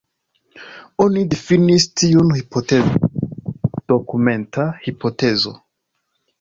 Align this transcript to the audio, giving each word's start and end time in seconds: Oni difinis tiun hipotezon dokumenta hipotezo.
Oni 1.03 1.23
difinis 1.33 1.85
tiun 2.01 2.33
hipotezon 2.39 3.29
dokumenta 3.95 4.69
hipotezo. 4.89 5.59